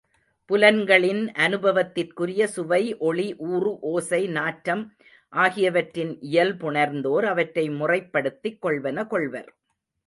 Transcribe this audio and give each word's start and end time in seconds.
புலன்களின் 0.49 1.21
அனுபவத்திற்குரிய 1.37 2.43
சுவை 2.45 2.81
ஒளி 2.99 3.27
ஊறுஒசை 3.49 4.21
நாற்றம் 4.29 4.83
ஆகியவற்றின் 5.33 6.13
இயல்புணர்ந்தோர் 6.31 7.25
அவற்றை 7.25 7.69
முறைப்படுத்திக் 7.69 8.61
கொள்வன 8.65 9.07
கொள்வர். 9.07 9.51